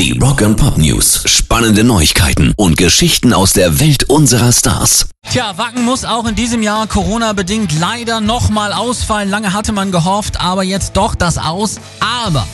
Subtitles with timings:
[0.00, 1.24] Die Rock and Pop News.
[1.26, 5.10] Spannende Neuigkeiten und Geschichten aus der Welt unserer Stars.
[5.30, 9.28] Tja, Wacken muss auch in diesem Jahr Corona-bedingt leider nochmal ausfallen.
[9.28, 11.76] Lange hatte man gehofft, aber jetzt doch das aus.
[12.00, 12.46] Aber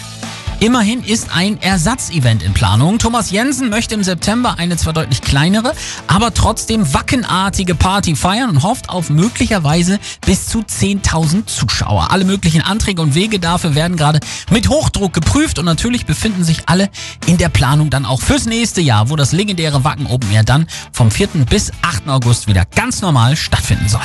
[0.59, 2.99] Immerhin ist ein Ersatzevent in Planung.
[2.99, 5.75] Thomas Jensen möchte im September eine zwar deutlich kleinere,
[6.07, 12.11] aber trotzdem wackenartige Party feiern und hofft auf möglicherweise bis zu 10.000 Zuschauer.
[12.11, 16.63] Alle möglichen Anträge und Wege dafür werden gerade mit Hochdruck geprüft und natürlich befinden sich
[16.67, 16.89] alle
[17.27, 20.67] in der Planung dann auch fürs nächste Jahr, wo das legendäre Wacken Open Air dann
[20.91, 21.29] vom 4.
[21.51, 22.09] bis 8.
[22.09, 24.01] August wieder ganz normal stattfinden soll.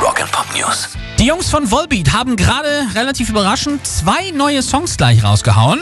[0.00, 0.88] Rock and Pop News.
[1.18, 5.80] Die Jungs von Volbeat haben gerade relativ überraschend zwei neue Songs gleich rausgehauen.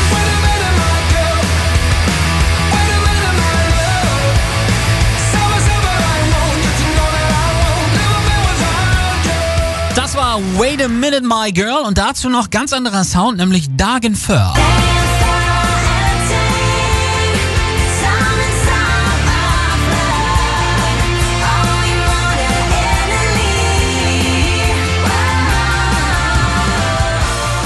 [9.95, 14.17] Das war Wait a Minute My Girl und dazu noch ganz anderer Sound, nämlich Dagen
[14.17, 14.53] Fur.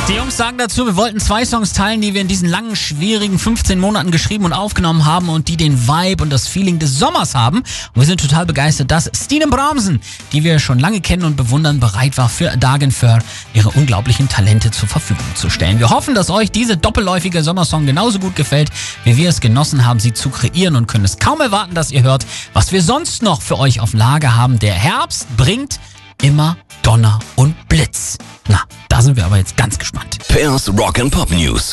[0.06, 3.38] Die Jungs sagen dazu, wir wollten zwei Songs teilen, die wir in diesen langen, schwierigen
[3.38, 7.34] 15 Monaten geschrieben und aufgenommen haben und die den Vibe und das Feeling des Sommers
[7.34, 7.60] haben.
[7.60, 10.02] Und wir sind total begeistert, dass Stine Bramsen,
[10.32, 13.20] die wir schon lange kennen und bewundern, bereit war, für Dagenfur
[13.54, 15.78] ihre unglaublichen Talente zur Verfügung zu stellen.
[15.78, 18.70] Wir hoffen, dass euch diese doppelläufige Sommersong genauso gut gefällt,
[19.04, 22.02] wie wir es genossen haben, sie zu kreieren und können es kaum erwarten, dass ihr
[22.02, 24.58] hört, was wir sonst noch für euch auf Lager haben.
[24.58, 25.80] Der Herbst bringt
[26.20, 28.18] immer Donner und Blitz.
[28.46, 30.18] Na, da sind wir aber jetzt ganz gespannt.
[30.28, 31.72] Pairs Rock and Pop News.